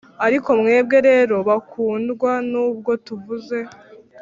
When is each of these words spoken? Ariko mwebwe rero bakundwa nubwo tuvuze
Ariko 0.25 0.49
mwebwe 0.59 0.97
rero 1.09 1.35
bakundwa 1.49 2.31
nubwo 2.51 2.91
tuvuze 3.05 3.59